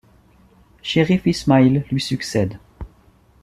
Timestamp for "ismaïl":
1.27-1.85